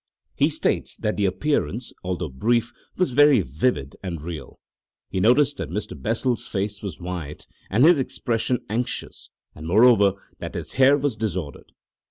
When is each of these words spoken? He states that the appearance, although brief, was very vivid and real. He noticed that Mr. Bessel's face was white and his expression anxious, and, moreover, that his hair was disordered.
He 0.35 0.49
states 0.49 0.95
that 0.95 1.15
the 1.15 1.25
appearance, 1.25 1.93
although 2.03 2.27
brief, 2.29 2.73
was 2.97 3.11
very 3.11 3.41
vivid 3.41 3.95
and 4.01 4.19
real. 4.19 4.57
He 5.11 5.19
noticed 5.19 5.57
that 5.57 5.69
Mr. 5.69 5.93
Bessel's 5.95 6.47
face 6.47 6.81
was 6.81 6.99
white 6.99 7.45
and 7.69 7.85
his 7.85 7.99
expression 7.99 8.65
anxious, 8.67 9.29
and, 9.53 9.67
moreover, 9.67 10.13
that 10.39 10.55
his 10.55 10.71
hair 10.71 10.97
was 10.97 11.15
disordered. 11.15 11.71